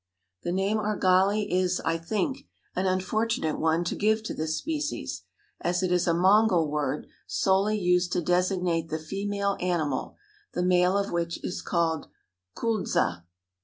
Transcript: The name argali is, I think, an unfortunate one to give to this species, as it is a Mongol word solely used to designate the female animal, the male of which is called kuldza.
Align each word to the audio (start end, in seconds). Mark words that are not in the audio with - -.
The 0.41 0.51
name 0.51 0.77
argali 0.79 1.45
is, 1.53 1.79
I 1.85 1.99
think, 1.99 2.47
an 2.75 2.87
unfortunate 2.87 3.59
one 3.59 3.83
to 3.83 3.95
give 3.95 4.23
to 4.23 4.33
this 4.33 4.57
species, 4.57 5.21
as 5.59 5.83
it 5.83 5.91
is 5.91 6.07
a 6.07 6.13
Mongol 6.15 6.71
word 6.71 7.05
solely 7.27 7.77
used 7.77 8.11
to 8.13 8.21
designate 8.23 8.89
the 8.89 8.97
female 8.97 9.57
animal, 9.59 10.17
the 10.53 10.63
male 10.63 10.97
of 10.97 11.11
which 11.11 11.43
is 11.45 11.61
called 11.61 12.07
kuldza. 12.57 13.25